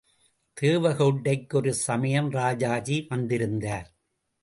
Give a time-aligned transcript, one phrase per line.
[0.61, 3.89] தேவகோட்டைக்கு ஒரு சமயம் ராஜாஜி வந்திருந்தார்.